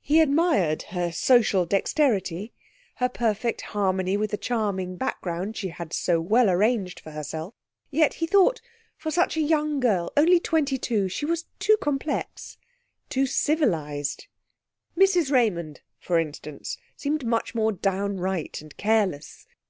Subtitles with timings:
[0.00, 2.54] He admired her social dexterity,
[2.94, 7.52] her perfect harmony with the charming background she had so well arranged for herself.
[7.90, 8.62] Yet, he thought,
[8.96, 12.56] for such a young girl, only twenty two, she was too complex,
[13.10, 14.28] too civilised.
[14.96, 19.46] Mrs Raymond, for instance, seemed much more downright and careless.